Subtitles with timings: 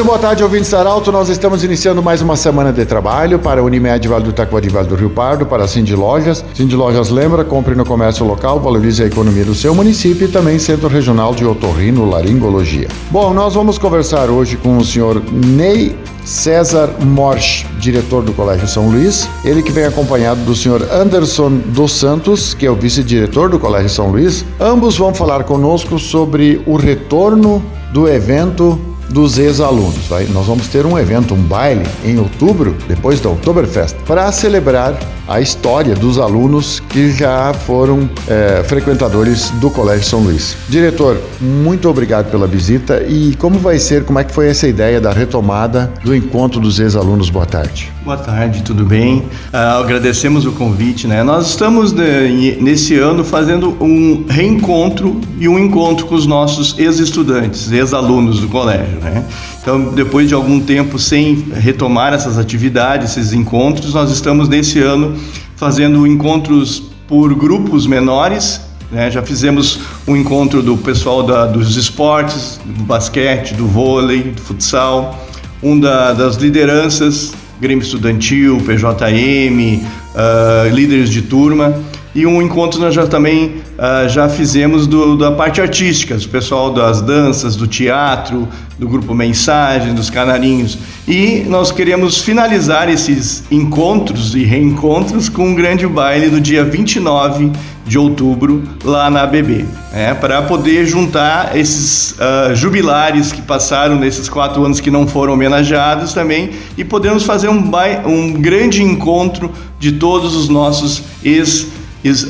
[0.00, 1.12] Muito boa tarde, ouvintes da Arauto.
[1.12, 4.88] Nós estamos iniciando mais uma semana de trabalho para a Unimed Vale do Taquari Vale
[4.88, 6.42] do Rio Pardo, para a Cindy Lojas.
[6.54, 10.58] Cindy Lojas lembra, compre no comércio local, valorize a economia do seu município e também
[10.58, 12.88] Centro Regional de Otorrino Laringologia.
[13.10, 18.88] Bom, nós vamos conversar hoje com o senhor Ney César Morsch, diretor do Colégio São
[18.88, 23.58] Luís, ele que vem acompanhado do senhor Anderson dos Santos, que é o vice-diretor do
[23.58, 24.46] Colégio São Luís.
[24.58, 27.62] Ambos vão falar conosco sobre o retorno
[27.92, 30.08] do evento dos ex-alunos.
[30.32, 34.98] Nós vamos ter um evento, um baile em outubro, depois da Oktoberfest, para celebrar
[35.30, 40.56] a história dos alunos que já foram é, frequentadores do Colégio São Luís.
[40.68, 45.00] Diretor, muito obrigado pela visita e como vai ser, como é que foi essa ideia
[45.00, 47.30] da retomada do encontro dos ex-alunos?
[47.30, 47.92] Boa tarde.
[48.04, 49.18] Boa tarde, tudo bem?
[49.18, 51.22] Uh, agradecemos o convite, né?
[51.22, 57.70] Nós estamos de, nesse ano fazendo um reencontro e um encontro com os nossos ex-estudantes,
[57.70, 59.24] ex-alunos do colégio, né?
[59.60, 65.16] Então, depois de algum tempo sem retomar essas atividades, esses encontros, nós estamos nesse ano
[65.56, 68.60] fazendo encontros por grupos menores.
[68.90, 69.10] Né?
[69.10, 75.18] Já fizemos um encontro do pessoal da, dos esportes, do basquete, do vôlei, do futsal,
[75.62, 81.74] um da, das lideranças, Grêmio Estudantil, PJM, uh, ah, líderes de turma
[82.14, 86.72] e um encontro nós já também uh, já fizemos do, da parte artística, do pessoal
[86.72, 90.78] das danças, do teatro, do grupo Mensagem, dos Canarinhos.
[91.06, 97.52] E nós queremos finalizar esses encontros e reencontros com um grande baile no dia 29
[97.86, 104.28] de outubro lá na ABB, né, para poder juntar esses uh, jubilares que passaram nesses
[104.28, 107.70] quatro anos que não foram homenageados também e podemos fazer um,
[108.06, 111.66] um grande encontro de todos os nossos ex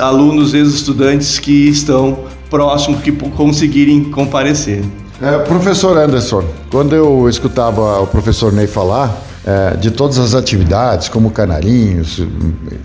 [0.00, 4.82] alunos, ex-estudantes que estão próximos, que conseguirem comparecer.
[5.22, 9.14] É, professor Anderson, quando eu escutava o professor Ney falar,
[9.80, 12.22] de todas as atividades, como Canarinhos,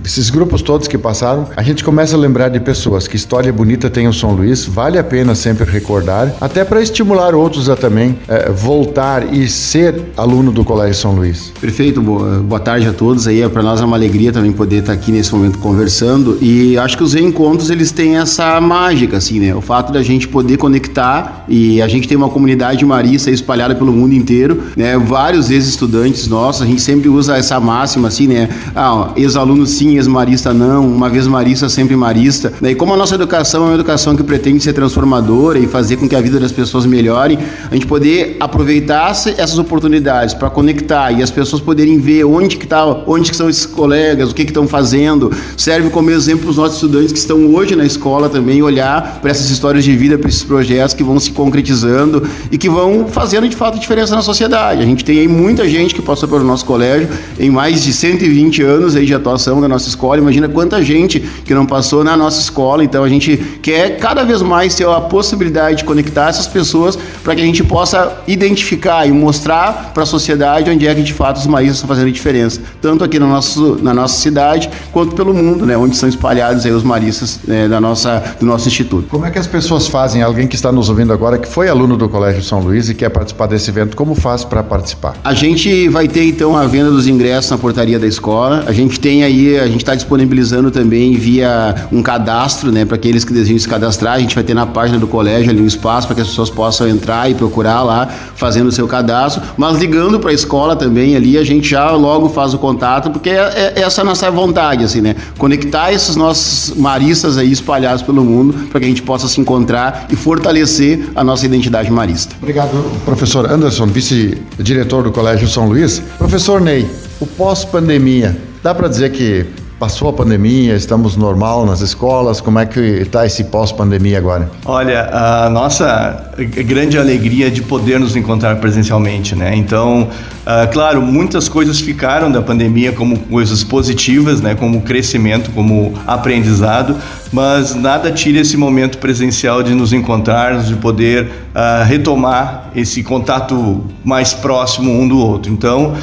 [0.03, 3.89] esses grupos todos que passaram, a gente começa a lembrar de pessoas que história bonita
[3.89, 8.17] tem o São Luís, vale a pena sempre recordar, até para estimular outros a também
[8.27, 11.51] é, voltar e ser aluno do Colégio São Luís.
[11.59, 15.11] Perfeito, boa, tarde a todos aí, para nós é uma alegria também poder estar aqui
[15.11, 19.53] nesse momento conversando e acho que os reencontros eles têm essa mágica assim, né?
[19.53, 23.91] O fato da gente poder conectar e a gente tem uma comunidade marista espalhada pelo
[23.91, 24.97] mundo inteiro, né?
[24.97, 28.49] Vários ex-estudantes nossos a gente sempre usa essa máxima assim, né?
[28.75, 32.53] Ah, ex-aluno sim, ex-marista não, uma vez marista, sempre marista.
[32.61, 36.07] E como a nossa educação é uma educação que pretende ser transformadora e fazer com
[36.07, 37.37] que a vida das pessoas melhore,
[37.69, 42.67] a gente poder aproveitar essas oportunidades para conectar e as pessoas poderem ver onde que
[42.67, 46.57] tá, onde que são esses colegas, o que que estão fazendo, serve como exemplo os
[46.57, 50.29] nossos estudantes que estão hoje na escola também olhar para essas histórias de vida, para
[50.29, 54.81] esses projetos que vão se concretizando e que vão fazendo de fato diferença na sociedade.
[54.81, 57.07] A gente tem aí muita gente que passou pelo nosso colégio
[57.39, 60.17] em mais de 120 anos aí de atuação da nossa escola.
[60.17, 62.83] Imagina quanta gente que não passou na nossa escola.
[62.83, 67.35] Então a gente quer cada vez mais ter a possibilidade de conectar essas pessoas para
[67.35, 71.37] que a gente possa identificar e mostrar para a sociedade onde é que de fato
[71.37, 75.65] os maízes estão fazendo diferença, tanto aqui no nosso, na nossa cidade quanto pelo mundo,
[75.65, 79.07] né, onde são espalhados aí os maristas né, da nossa, do nosso instituto.
[79.09, 80.21] Como é que as pessoas fazem?
[80.21, 83.09] Alguém que está nos ouvindo agora que foi aluno do Colégio São Luís e quer
[83.09, 85.15] participar desse evento, como faz para participar?
[85.23, 88.63] A gente vai ter então a venda dos ingressos na portaria da escola.
[88.67, 93.23] A gente tem aí, a gente está disponibilizando também via um cadastro, né, para aqueles
[93.23, 94.13] que desejam se cadastrar.
[94.13, 96.49] A gente vai ter na página do colégio ali um espaço para que as pessoas
[96.49, 99.41] possam entrar e procurar lá, fazendo o seu cadastro.
[99.57, 103.29] Mas ligando para a escola também ali, a gente já logo faz o contato, porque
[103.29, 105.15] é, é essa a nossa vontade, assim, né?
[105.37, 110.07] Conectar esses nossos maristas aí espalhados pelo mundo para que a gente possa se encontrar
[110.09, 112.35] e fortalecer a nossa identidade marista.
[112.41, 112.71] Obrigado,
[113.03, 116.01] professor Anderson, vice-diretor do Colégio São Luís.
[116.17, 116.89] Professor Ney,
[117.19, 119.45] o pós-pandemia, dá para dizer que
[119.85, 124.49] Passou a pandemia, estamos normal nas escolas, como é que está esse pós-pandemia agora?
[124.65, 126.31] Olha, a nossa
[126.65, 129.55] grande alegria de poder nos encontrar presencialmente, né?
[129.55, 134.55] Então, uh, claro, muitas coisas ficaram da pandemia como coisas positivas, né?
[134.55, 136.95] Como crescimento, como aprendizado,
[137.31, 143.83] mas nada tira esse momento presencial de nos encontrarmos, de poder uh, retomar esse contato
[144.03, 145.53] mais próximo um do outro.
[145.53, 145.93] Então,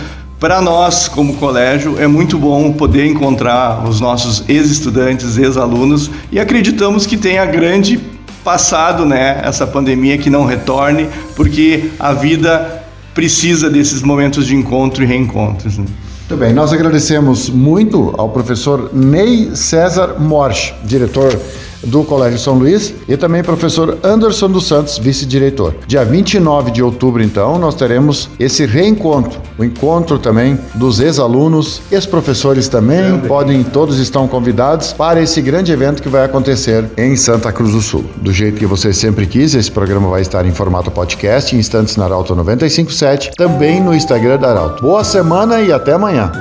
[0.42, 7.06] para nós, como colégio, é muito bom poder encontrar os nossos ex-estudantes, ex-alunos e acreditamos
[7.06, 8.00] que tenha grande
[8.42, 12.82] passado, né, essa pandemia que não retorne, porque a vida
[13.14, 15.78] precisa desses momentos de encontro e reencontros.
[15.78, 15.84] Né?
[16.28, 21.38] Muito bem, nós agradecemos muito ao professor Ney César Morsch, diretor
[21.84, 25.74] do Colégio São Luís, e também professor Anderson dos Santos, vice-diretor.
[25.86, 32.68] Dia 29 de outubro, então, nós teremos esse reencontro, o encontro também dos ex-alunos, ex-professores
[32.68, 37.72] também, podem, todos estão convidados para esse grande evento que vai acontecer em Santa Cruz
[37.72, 38.04] do Sul.
[38.16, 41.96] Do jeito que você sempre quis, esse programa vai estar em formato podcast, em instantes
[41.96, 44.82] na Arauto 957, também no Instagram da Arauto.
[44.82, 46.32] Boa semana e até amanhã.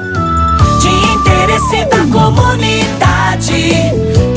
[0.82, 4.11] De interesse da comunidade.